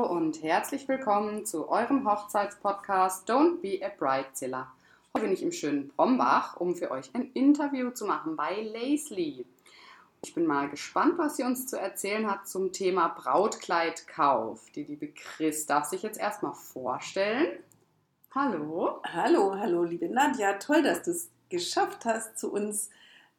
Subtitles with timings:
[0.00, 4.72] und herzlich willkommen zu eurem Hochzeitspodcast Don't Be a Bridezilla.
[5.12, 9.44] Heute bin ich im schönen Brombach, um für euch ein Interview zu machen bei Laisley.
[10.24, 14.70] Ich bin mal gespannt, was sie uns zu erzählen hat zum Thema Brautkleidkauf.
[14.74, 17.58] Die liebe Chris darf sich jetzt erstmal vorstellen.
[18.34, 19.02] Hallo.
[19.12, 20.54] Hallo, hallo, liebe Nadja.
[20.54, 22.88] Toll, dass du es geschafft hast zu uns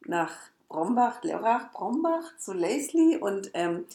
[0.06, 0.30] nach
[0.68, 3.16] Brombach, Lörrach, Brombach, zu Laisley.
[3.16, 3.86] Und ähm,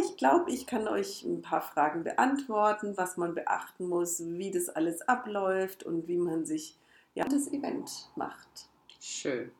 [0.00, 4.68] ich glaube, ich kann euch ein paar Fragen beantworten, was man beachten muss, wie das
[4.68, 6.76] alles abläuft und wie man sich
[7.14, 8.68] ja, das Event macht.
[9.00, 9.50] Schön.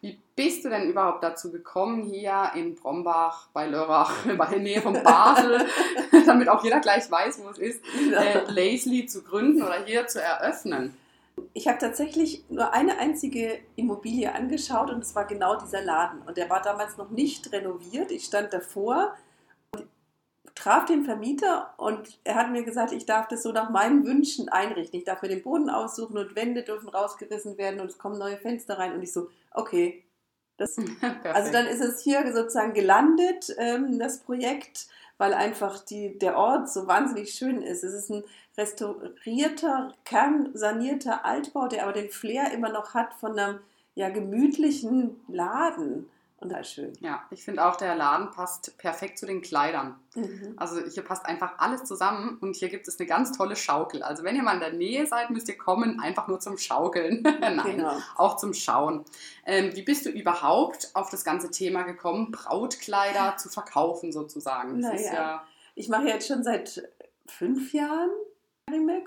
[0.00, 4.80] Wie bist du denn überhaupt dazu gekommen, hier in Brombach bei Lörrach, bei der Nähe
[4.80, 5.66] von Basel,
[6.26, 10.22] damit auch jeder gleich weiß, wo es ist, äh, Laisley zu gründen oder hier zu
[10.22, 10.96] eröffnen?
[11.52, 16.22] Ich habe tatsächlich nur eine einzige Immobilie angeschaut und es war genau dieser Laden.
[16.22, 18.10] Und der war damals noch nicht renoviert.
[18.10, 19.14] Ich stand davor
[20.56, 24.48] traf den Vermieter und er hat mir gesagt, ich darf das so nach meinen Wünschen
[24.48, 24.98] einrichten.
[24.98, 28.38] Ich darf mir den Boden aussuchen und Wände dürfen rausgerissen werden und es kommen neue
[28.38, 28.94] Fenster rein.
[28.94, 30.02] Und ich so, okay.
[30.56, 30.76] Das,
[31.24, 36.70] also dann ist es hier sozusagen gelandet, ähm, das Projekt, weil einfach die, der Ort
[36.70, 37.84] so wahnsinnig schön ist.
[37.84, 38.24] Es ist ein
[38.56, 43.60] restaurierter, kernsanierter Altbau, der aber den Flair immer noch hat von einem
[43.94, 46.92] ja, gemütlichen Laden und halt schön.
[47.00, 49.98] Ja, ich finde auch, der Laden passt perfekt zu den Kleidern.
[50.14, 50.52] Mhm.
[50.56, 54.02] Also hier passt einfach alles zusammen und hier gibt es eine ganz tolle Schaukel.
[54.02, 57.22] Also wenn ihr mal in der Nähe seid, müsst ihr kommen, einfach nur zum Schaukeln.
[57.40, 57.96] Nein, genau.
[58.16, 59.04] auch zum Schauen.
[59.46, 64.82] Ähm, wie bist du überhaupt auf das ganze Thema gekommen, Brautkleider zu verkaufen sozusagen?
[64.82, 65.14] Das naja.
[65.14, 66.90] ja ich mache jetzt schon seit
[67.26, 68.10] fünf Jahren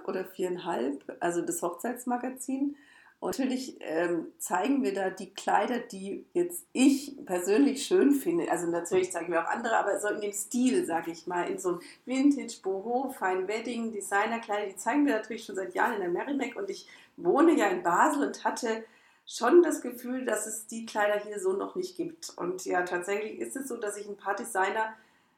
[0.07, 2.77] oder viereinhalb, also das Hochzeitsmagazin.
[3.19, 8.49] Und natürlich ähm, zeigen wir da die Kleider, die jetzt ich persönlich schön finde.
[8.49, 11.59] Also natürlich zeigen wir auch andere, aber so in dem Stil, sage ich mal, in
[11.59, 15.99] so einem Vintage, Boho, Fine Wedding, Designerkleider, die zeigen wir natürlich schon seit Jahren in
[15.99, 16.55] der Merrimack.
[16.55, 18.85] Und ich wohne ja in Basel und hatte
[19.25, 22.31] schon das Gefühl, dass es die Kleider hier so noch nicht gibt.
[22.37, 24.93] Und ja, tatsächlich ist es so, dass ich ein paar Designer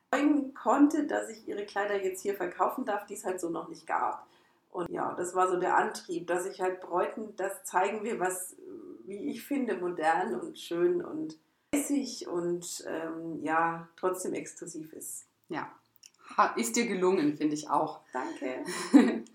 [0.09, 3.69] freuen konnte, dass ich ihre Kleider jetzt hier verkaufen darf, die es halt so noch
[3.69, 4.27] nicht gab.
[4.71, 8.55] Und ja, das war so der Antrieb, dass ich halt Bräuten, das zeigen wir, was,
[9.05, 11.37] wie ich finde, modern und schön und
[11.73, 15.25] lässig und ähm, ja, trotzdem exklusiv ist.
[15.49, 15.69] Ja,
[16.55, 17.99] ist dir gelungen, finde ich auch.
[18.13, 18.63] Danke.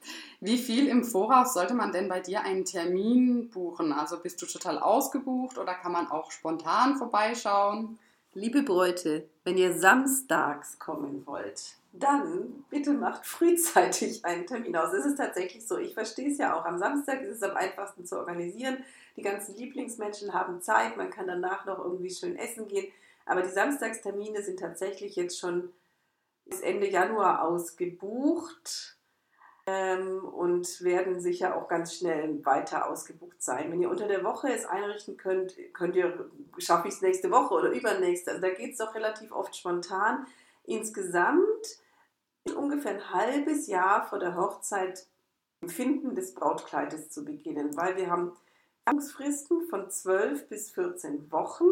[0.41, 3.93] Wie viel im Voraus sollte man denn bei dir einen Termin buchen?
[3.93, 7.99] Also bist du total ausgebucht oder kann man auch spontan vorbeischauen?
[8.37, 14.93] Liebe Bräute, wenn ihr samstags kommen wollt, dann bitte macht frühzeitig einen Termin aus.
[14.93, 15.79] Es ist tatsächlich so.
[15.79, 16.67] Ich verstehe es ja auch.
[16.67, 18.77] Am Samstag ist es am einfachsten zu organisieren.
[19.17, 20.99] Die ganzen Lieblingsmenschen haben Zeit.
[20.99, 22.93] Man kann danach noch irgendwie schön essen gehen.
[23.25, 25.73] Aber die Samstagstermine sind tatsächlich jetzt schon
[26.45, 28.96] bis Ende Januar ausgebucht
[29.67, 33.71] ähm, und werden sicher auch ganz schnell weiter ausgebucht sein.
[33.73, 37.55] Wenn ihr unter der Woche es einrichten könnt, könnt ihr, schaffe ich es nächste Woche
[37.55, 38.31] oder übernächste.
[38.31, 40.27] Also da geht es doch relativ oft spontan.
[40.65, 41.81] Insgesamt
[42.55, 45.07] ungefähr ein halbes Jahr vor der Hochzeit
[45.67, 48.33] Finden des Brautkleides zu beginnen, weil wir haben
[49.01, 51.65] Fristen von 12 bis 14 Wochen.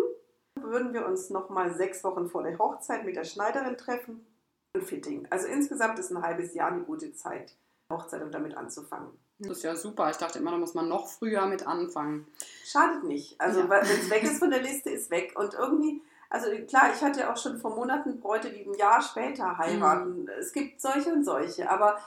[0.56, 4.26] Würden wir uns nochmal sechs Wochen vor der Hochzeit mit der Schneiderin treffen
[4.74, 5.26] und Fitting.
[5.30, 7.56] Also insgesamt ist ein halbes Jahr eine gute Zeit,
[7.90, 9.10] Hochzeit und damit anzufangen.
[9.38, 10.10] Das ist ja super.
[10.10, 12.26] Ich dachte immer, da muss man noch früher mit anfangen.
[12.64, 13.40] Schadet nicht.
[13.40, 13.70] Also ja.
[13.70, 15.34] wenn es weg ist von der Liste, ist weg.
[15.36, 16.02] Und irgendwie
[16.34, 20.22] also klar, ich hatte auch schon vor Monaten Bräute, die ein Jahr später heiraten.
[20.22, 20.28] Mhm.
[20.40, 21.98] Es gibt solche und solche, aber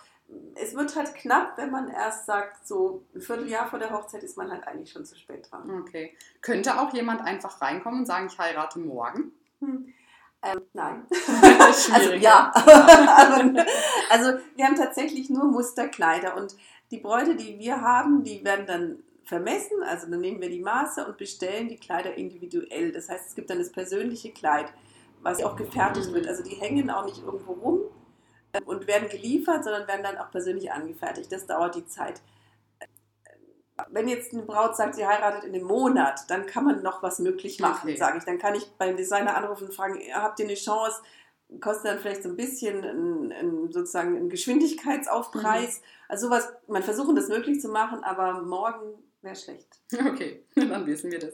[0.55, 4.35] es wird halt knapp, wenn man erst sagt, so ein Vierteljahr vor der Hochzeit ist
[4.35, 5.81] man halt eigentlich schon zu spät dran.
[5.81, 6.13] Okay.
[6.41, 9.31] Könnte auch jemand einfach reinkommen und sagen, ich heirate morgen?
[9.61, 9.93] Hm.
[10.43, 11.05] Ähm, nein.
[11.93, 12.51] also ja.
[14.09, 16.55] also wir haben tatsächlich nur Musterkleider und
[16.91, 21.05] die Bräute, die wir haben, die werden dann vermessen, also dann nehmen wir die Maße
[21.05, 22.91] und bestellen die Kleider individuell.
[22.93, 24.71] Das heißt, es gibt dann das persönliche Kleid,
[25.21, 26.27] was auch gefertigt wird.
[26.27, 27.79] Also die hängen auch nicht irgendwo rum
[28.53, 31.31] äh, und werden geliefert, sondern werden dann auch persönlich angefertigt.
[31.31, 32.21] Das dauert die Zeit.
[33.89, 37.19] Wenn jetzt eine Braut sagt, sie heiratet in einem Monat, dann kann man noch was
[37.19, 37.97] möglich machen, okay.
[37.97, 38.23] sage ich.
[38.23, 41.01] Dann kann ich beim Designer anrufen und fragen, habt ihr eine Chance?
[41.61, 45.79] Kostet dann vielleicht so ein bisschen ein, ein, sozusagen einen Geschwindigkeitsaufpreis.
[45.79, 45.83] Mhm.
[46.09, 49.67] Also sowas, man versuchen das möglich zu machen, aber morgen wäre schlecht.
[50.07, 51.33] Okay, dann wissen wir das.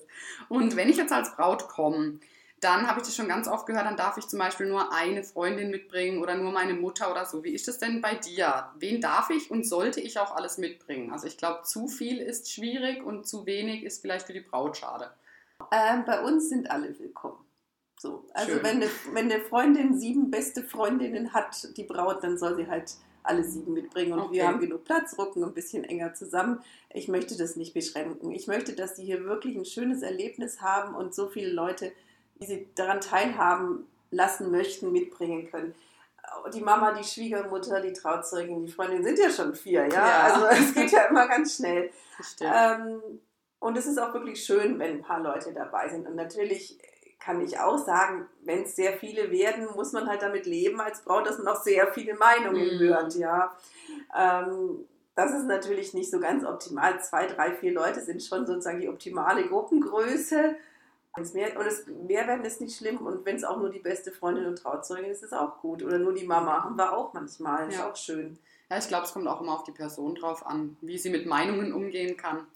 [0.50, 2.19] Und wenn ich jetzt als Braut komme,
[2.63, 5.24] dann habe ich das schon ganz oft gehört, dann darf ich zum Beispiel nur eine
[5.24, 7.44] Freundin mitbringen oder nur meine Mutter oder so.
[7.44, 8.69] Wie ist das denn bei dir?
[8.77, 11.12] Wen darf ich und sollte ich auch alles mitbringen?
[11.12, 14.77] Also ich glaube, zu viel ist schwierig und zu wenig ist vielleicht für die Braut
[14.77, 15.12] schade.
[15.71, 17.44] Ähm, bei uns sind alle willkommen.
[18.00, 18.25] So.
[18.33, 18.63] Also Schön.
[18.63, 22.92] wenn eine, wenn eine Freundin sieben beste Freundinnen hat, die Braut, dann soll sie halt
[23.24, 24.13] alle sieben mitbringen.
[24.13, 24.33] Und Okay.
[24.33, 26.62] wir haben genug Platz, rücken ein bisschen enger zusammen.
[26.89, 28.31] Ich möchte das nicht beschränken.
[28.31, 31.94] Ich möchte, dass sie hier wirklich ein schönes Erlebnis haben und so viele Leute,
[32.44, 35.74] die sie daran teilhaben lassen möchten, mitbringen können.
[36.54, 40.07] Die Mama, die Schwiegermutter, die Trauzeugin, die Freundin sind ja schon vier, ja.
[40.07, 40.19] Ja.
[40.24, 41.90] Also es geht ja immer ganz schnell.
[42.42, 43.01] Ähm,
[43.60, 46.07] und es ist auch wirklich schön, wenn ein paar Leute dabei sind.
[46.07, 46.78] Und natürlich
[47.19, 51.01] kann ich auch sagen, wenn es sehr viele werden, muss man halt damit leben als
[51.01, 52.80] Braut, dass man auch sehr viele Meinungen Mhm.
[52.80, 53.57] hört, ja.
[54.16, 54.86] Ähm,
[55.16, 57.01] das ist natürlich nicht so ganz optimal.
[57.01, 60.56] Zwei, drei, vier Leute sind schon sozusagen die optimale Gruppengröße.
[61.33, 62.98] Mehr, und es, mehr werden ist nicht schlimm.
[62.98, 65.83] Und wenn es auch nur die beste Freundin und Trauzeugin ist, ist es auch gut.
[65.83, 67.69] Oder nur die Mama haben wir auch manchmal.
[67.69, 67.89] Ist Ja.
[67.92, 68.39] auch schön.
[68.71, 71.27] Ja, ich glaube, es kommt auch immer auf die Person drauf an, wie sie mit
[71.27, 72.48] Meinungen umgehen kann.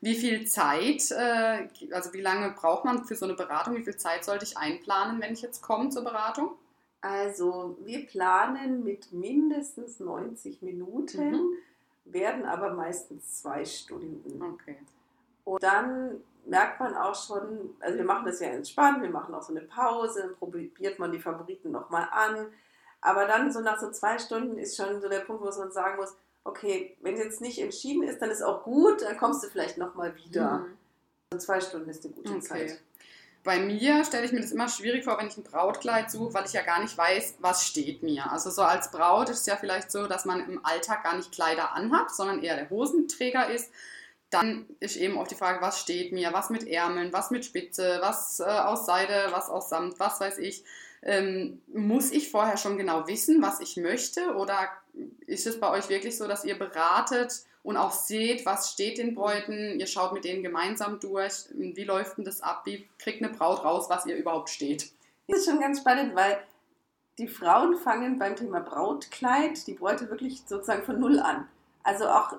[0.00, 3.74] Wie viel Zeit, äh, also wie lange braucht man für so eine Beratung?
[3.74, 6.52] Wie viel Zeit sollte ich einplanen, wenn ich jetzt komme zur Beratung?
[7.00, 11.52] Also wir planen mit mindestens 90 Minuten, Mhm.
[12.04, 14.40] werden aber meistens zwei Stunden.
[14.42, 14.76] Okay.
[15.44, 19.42] Und dann merkt man auch schon, also wir machen das ja entspannt, wir machen auch
[19.42, 22.48] so eine Pause, dann probiert man die Favoriten nochmal an.
[23.00, 25.96] Aber dann so nach so zwei Stunden ist schon so der Punkt, wo man sagen
[25.96, 26.14] muss,
[26.44, 29.78] okay, wenn es jetzt nicht entschieden ist, dann ist auch gut, dann kommst du vielleicht
[29.78, 30.58] nochmal wieder.
[30.58, 30.78] Mhm.
[31.32, 32.40] Also zwei Stunden ist eine gute Okay.
[32.40, 32.80] Zeit.
[33.42, 36.46] Bei mir stelle ich mir das immer schwierig vor, wenn ich ein Brautkleid suche, weil
[36.46, 38.30] ich ja gar nicht weiß, was steht mir.
[38.32, 41.30] Also so als Braut ist es ja vielleicht so, dass man im Alltag gar nicht
[41.30, 43.70] Kleider anhat, sondern eher der Hosenträger ist.
[44.34, 47.98] Dann ist eben auch die Frage, was steht mir, was mit Ärmeln, was mit Spitze,
[48.00, 50.64] was äh, aus Seide, was aus Samt, was weiß ich.
[51.02, 54.34] Ähm, muss ich vorher schon genau wissen, was ich möchte?
[54.34, 54.70] Oder
[55.26, 59.14] ist es bei euch wirklich so, dass ihr beratet und auch seht, was steht den
[59.14, 59.78] Bräuten?
[59.78, 61.46] Ihr schaut mit denen gemeinsam durch.
[61.52, 62.62] Wie läuft denn das ab?
[62.64, 64.90] Wie kriegt eine Braut raus, was ihr überhaupt steht?
[65.28, 66.38] Das ist schon ganz spannend, weil
[67.18, 71.46] die Frauen fangen beim Thema Brautkleid die Bräute wirklich sozusagen von Null an.
[71.82, 72.34] Also auch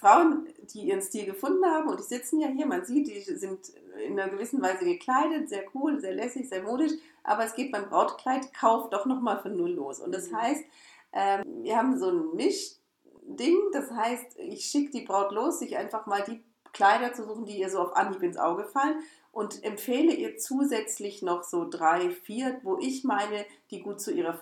[0.00, 3.72] Frauen, die ihren Stil gefunden haben und die sitzen ja hier, man sieht, die sind
[4.06, 6.92] in einer gewissen Weise gekleidet, sehr cool, sehr lässig, sehr modisch,
[7.22, 10.00] aber es geht beim Brautkleidkauf doch nochmal von Null los.
[10.00, 10.36] Und das Mhm.
[10.36, 10.64] heißt,
[11.12, 16.06] ähm, wir haben so ein Mischding, das heißt, ich schicke die Braut los, sich einfach
[16.06, 16.42] mal die
[16.72, 19.00] Kleider zu suchen, die ihr so auf Anhieb ins Auge fallen
[19.32, 24.38] und empfehle ihr zusätzlich noch so drei, vier, wo ich meine, die gut zu ihrer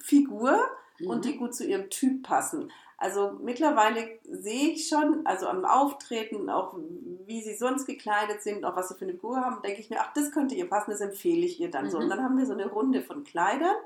[0.00, 0.58] Figur
[1.04, 2.72] und die gut zu ihrem Typ passen.
[2.98, 6.78] Also mittlerweile sehe ich schon, also am Auftreten, auch
[7.26, 10.00] wie sie sonst gekleidet sind, auch was sie für eine Figur haben, denke ich mir,
[10.00, 11.98] ach, das könnte ihr passen, das empfehle ich ihr dann so.
[11.98, 12.04] Mhm.
[12.04, 13.76] Und dann haben wir so eine Runde von Kleidern,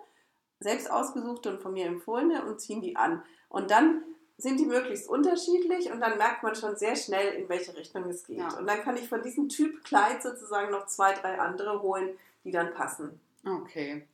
[0.61, 3.23] selbst ausgesuchte und von mir empfohlene und ziehen die an.
[3.49, 4.03] Und dann
[4.39, 8.27] sind die möglichst unterschiedlich und dann merkt man schon sehr schnell, in welche Richtung es
[8.27, 8.39] geht.
[8.39, 8.57] Ja.
[8.59, 12.11] Und dann kann ich von diesem Typ Kleid sozusagen noch zwei, drei andere holen,
[12.45, 13.21] die dann passen.
[13.45, 14.07] Okay.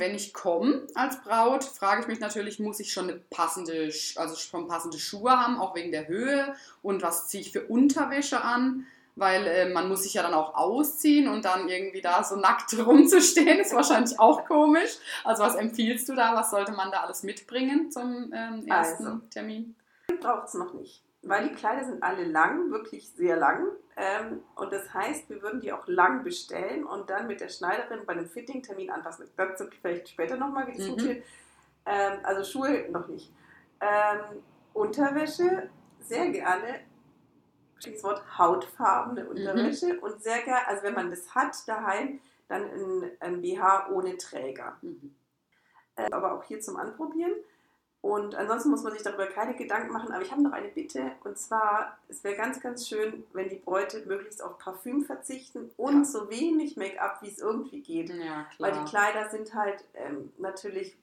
[0.00, 4.34] Wenn ich komme als Braut, frage ich mich natürlich, muss ich schon eine passende, also
[4.34, 8.86] schon passende Schuhe haben, auch wegen der Höhe und was ziehe ich für Unterwäsche an?
[9.16, 12.74] Weil äh, man muss sich ja dann auch ausziehen und dann irgendwie da so nackt
[12.86, 14.96] rumzustehen, ist wahrscheinlich auch komisch.
[15.24, 16.34] Also was empfiehlst du da?
[16.34, 19.20] Was sollte man da alles mitbringen zum ähm, ersten Also.
[19.30, 19.76] Termin?
[20.20, 21.02] braucht es noch nicht.
[21.22, 23.66] Weil die Kleider sind alle lang, wirklich sehr lang.
[24.00, 28.06] Ähm, und das heißt, wir würden die auch lang bestellen und dann mit der Schneiderin
[28.06, 29.28] bei einem Fitting-Termin anpassen.
[29.36, 30.86] Dazu vielleicht später nochmal, wie das Mhm.
[30.86, 31.24] funktioniert.
[31.84, 33.30] Ähm, also Schuhe noch nicht.
[33.80, 34.42] Ähm,
[34.72, 35.68] Unterwäsche
[36.00, 36.80] sehr gerne.
[37.84, 43.10] Das Wort hautfarbene Unterwäsche und sehr gerne, also wenn man das hat daheim, dann ein,
[43.20, 45.14] ein BH ohne Träger Mhm.
[45.96, 47.32] äh, aber auch hier zum Anprobieren.
[48.02, 50.10] Und ansonsten muss man sich darüber keine Gedanken machen.
[50.12, 51.12] Aber ich habe noch eine Bitte.
[51.22, 55.98] Und zwar, es wäre ganz, ganz schön, wenn die Bräute möglichst auf Parfüm verzichten und
[55.98, 56.04] Ja.
[56.04, 58.08] so wenig Make-up, wie es irgendwie geht.
[58.08, 60.96] Ja, Weil die Kleider sind halt ähm, natürlich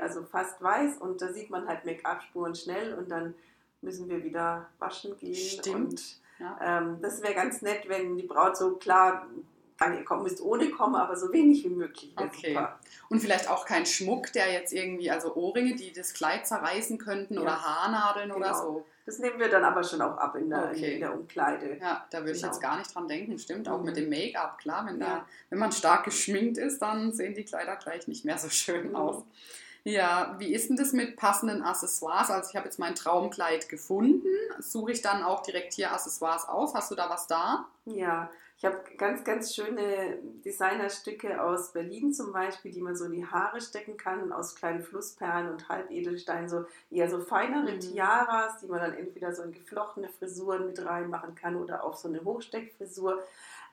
[0.00, 3.34] also fast weiß und da sieht man halt Make-up-Spuren schnell und dann
[3.80, 5.34] müssen wir wieder waschen gehen.
[5.34, 5.90] Stimmt.
[5.92, 6.58] Und Ja.
[6.60, 9.26] ähm, das wäre ganz nett, wenn die Braut so klar,
[10.04, 12.12] kommt, müsst ohne kommen, aber so wenig wie möglich.
[12.16, 12.48] Okay.
[12.54, 12.78] super.
[13.08, 17.34] Und vielleicht auch kein Schmuck, der jetzt irgendwie, also Ohrringe, die das Kleid zerreißen könnten
[17.34, 17.40] Ja.
[17.42, 18.62] oder Haarnadeln oder Genau.
[18.62, 18.86] so.
[19.04, 20.94] Das nehmen wir dann aber schon auch ab in der, Okay.
[20.94, 21.76] in der Umkleide.
[21.80, 22.52] Ja, da würde ich Genau.
[22.52, 23.36] jetzt gar nicht dran denken.
[23.38, 23.84] Stimmt, auch Mhm.
[23.86, 24.86] mit dem Make-up, klar.
[24.86, 25.26] Wenn, da, Ja.
[25.50, 28.96] wenn man stark geschminkt ist, dann sehen die Kleider gleich nicht mehr so schön Mhm.
[28.96, 29.24] aus.
[29.84, 32.30] Ja, wie ist denn das mit passenden Accessoires?
[32.30, 34.28] Also ich habe jetzt mein Traumkleid gefunden.
[34.60, 36.72] Suche ich dann auch direkt hier Accessoires aus?
[36.72, 37.66] Hast du da was da?
[37.86, 38.30] Ja,
[38.62, 43.26] Ich habe ganz, ganz schöne Designerstücke aus Berlin zum Beispiel, die man so in die
[43.26, 47.80] Haare stecken kann, aus kleinen Flussperlen und Halbedelsteinen, so eher so feinere mhm.
[47.80, 52.06] Tiaras, die man dann entweder so in geflochtene Frisuren mit reinmachen kann oder auf so
[52.06, 53.24] eine Hochsteckfrisur.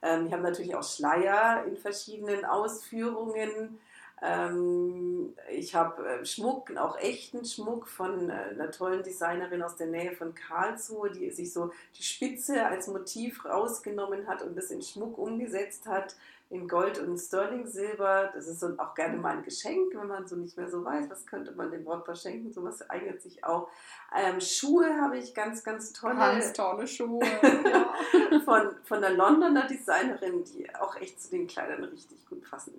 [0.01, 3.79] Ähm, ich habe natürlich auch Schleier in verschiedenen Ausführungen.
[4.21, 9.87] Ähm, ich habe äh, Schmuck, auch echten Schmuck von äh, einer tollen Designerin aus der
[9.87, 14.81] Nähe von Karlsruhe, die sich so die Spitze als Motiv rausgenommen hat und das in
[14.81, 16.15] Schmuck umgesetzt hat,
[16.49, 18.31] in Gold und Sterling-Silber.
[18.33, 21.09] Das ist so auch gerne mal ein Geschenk, wenn man so nicht mehr so weiß,
[21.09, 22.51] was könnte man dem Brautpaar schenken.
[22.51, 23.69] Sowas eignet sich auch.
[24.17, 26.15] Ähm, Schuhe habe ich ganz, ganz tolle.
[26.15, 27.21] Ganz tolle Schuhe.
[28.45, 32.73] von, von der Londoner Designerin, die auch echt zu den Kleidern richtig gut passen.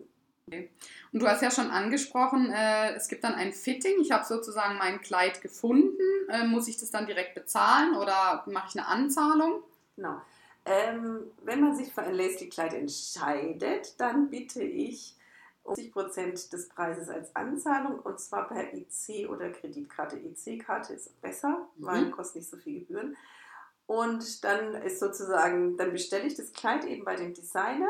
[1.13, 4.01] Und du hast ja schon angesprochen, äh, es gibt dann ein Fitting.
[4.01, 5.99] Ich habe sozusagen mein Kleid gefunden.
[6.29, 9.63] Äh, muss ich das dann direkt bezahlen oder mache ich eine Anzahlung?
[9.97, 10.21] Genau.
[10.65, 15.17] Ähm, wenn man sich für ein Lacy-Kleid entscheidet, dann bitte ich
[15.63, 20.17] um 50% des Preises als Anzahlung und zwar per IC oder Kreditkarte.
[20.17, 21.87] IC-Karte ist besser, mhm.
[21.87, 23.17] weil kostet nicht so viel Gebühren.
[23.87, 27.89] Und dann ist sozusagen, dann bestelle ich das Kleid eben bei dem Designer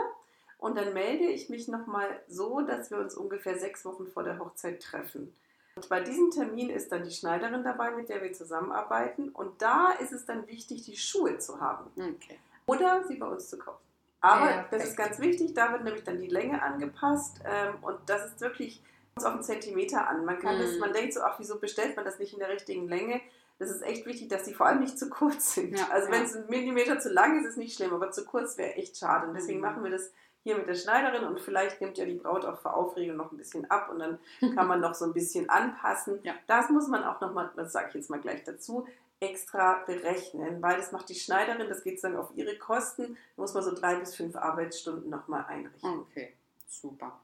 [0.61, 4.39] und dann melde ich mich nochmal so, dass wir uns ungefähr sechs Wochen vor der
[4.39, 5.35] Hochzeit treffen.
[5.75, 9.31] Und bei diesem Termin ist dann die Schneiderin dabei, mit der wir zusammenarbeiten.
[9.31, 11.91] Und da ist es dann wichtig, die Schuhe zu haben.
[11.97, 12.39] Okay.
[12.67, 13.81] Oder sie bei uns zu kaufen.
[14.21, 17.41] Aber ja, das ist ganz wichtig, da wird nämlich dann die Länge angepasst.
[17.47, 18.83] Ähm, und das ist wirklich
[19.17, 20.27] auf einen Zentimeter an.
[20.27, 20.63] Man kann mhm.
[20.63, 23.23] das, man denkt so, ach, wieso bestellt man das nicht in der richtigen Länge?
[23.59, 25.79] Das ist echt wichtig, dass sie vor allem nicht zu kurz sind.
[25.79, 28.27] Ja, also wenn es ein Millimeter zu lang ist, ist es nicht schlimm, aber zu
[28.27, 29.27] kurz wäre echt schade.
[29.27, 29.65] Und deswegen mhm.
[29.65, 30.11] machen wir das
[30.43, 33.37] hier mit der Schneiderin und vielleicht nimmt ja die Braut auch vor Aufregung noch ein
[33.37, 34.19] bisschen ab und dann
[34.55, 36.21] kann man noch so ein bisschen anpassen.
[36.23, 36.35] Ja.
[36.47, 38.87] Das muss man auch nochmal, das sage ich jetzt mal gleich dazu,
[39.21, 43.53] extra berechnen, weil das macht die Schneiderin, das geht dann auf ihre Kosten, da muss
[43.53, 46.01] man so drei bis fünf Arbeitsstunden nochmal einrichten.
[46.01, 46.33] Okay,
[46.67, 47.21] super.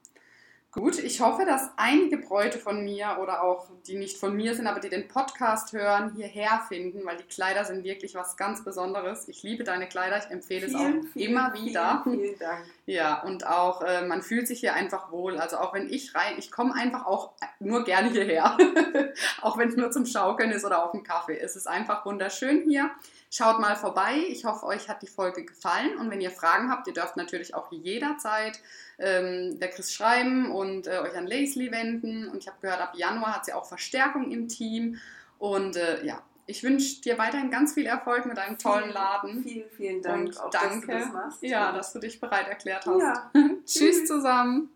[0.71, 4.67] Gut, ich hoffe, dass einige Bräute von mir oder auch die nicht von mir sind,
[4.67, 9.27] aber die den Podcast hören, hierher finden, weil die Kleider sind wirklich was ganz Besonderes.
[9.27, 12.01] Ich liebe deine Kleider, ich empfehle vielen, es auch vielen, immer wieder.
[12.03, 12.65] Vielen, vielen Dank.
[12.89, 15.37] Ja, und auch äh, man fühlt sich hier einfach wohl.
[15.37, 18.57] Also auch wenn ich rein, ich komme einfach auch nur gerne hierher.
[19.41, 21.37] auch wenn es nur zum Schaukeln ist oder auf dem Kaffee.
[21.37, 22.89] Es ist einfach wunderschön hier.
[23.29, 24.13] Schaut mal vorbei.
[24.29, 25.97] Ich hoffe, euch hat die Folge gefallen.
[25.97, 28.61] Und wenn ihr Fragen habt, ihr dürft natürlich auch jederzeit
[28.99, 32.29] ähm, der Chris schreiben und äh, euch an Lacey wenden.
[32.29, 34.97] Und ich habe gehört, ab Januar hat sie auch Verstärkung im Team.
[35.39, 39.43] Und äh, ja, ich wünsche dir weiterhin ganz viel Erfolg mit deinem tollen Laden.
[39.43, 40.29] Vielen, vielen Dank.
[40.29, 43.01] Und auch, danke, dass das ja, dass du dich bereit erklärt hast.
[43.01, 43.31] Ja.
[43.65, 44.69] Tschüss zusammen.